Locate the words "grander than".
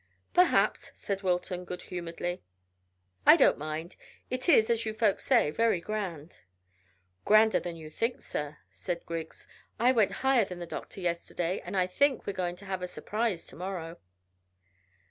7.23-7.75